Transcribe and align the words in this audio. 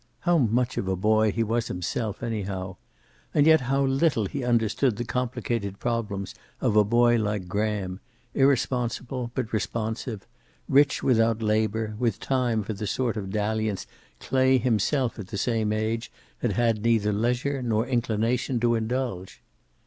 How 0.21 0.39
much 0.39 0.79
of 0.79 0.87
a 0.87 0.95
boy 0.95 1.31
he 1.31 1.43
was 1.43 1.67
himself, 1.67 2.23
anyhow! 2.23 2.77
And 3.35 3.45
yet 3.45 3.61
how 3.61 3.83
little 3.85 4.25
he 4.25 4.43
understood 4.43 4.95
the 4.95 5.05
complicated 5.05 5.77
problems 5.77 6.33
of 6.59 6.75
a 6.75 6.83
boy 6.83 7.17
like 7.17 7.47
Graham, 7.47 7.99
irresponsible 8.33 9.29
but 9.35 9.53
responsive, 9.53 10.25
rich 10.67 11.03
without 11.03 11.43
labor, 11.43 11.93
with 11.99 12.19
time 12.19 12.63
for 12.63 12.73
the 12.73 12.87
sort 12.87 13.15
of 13.15 13.29
dalliance 13.29 13.85
Clay 14.19 14.57
himself 14.57 15.19
at 15.19 15.27
the 15.27 15.37
same 15.37 15.71
age 15.71 16.11
had 16.39 16.53
had 16.53 16.81
neither 16.81 17.13
leisure 17.13 17.61
nor 17.61 17.85
inclination 17.85 18.59
to 18.61 18.73
indulge. 18.73 19.43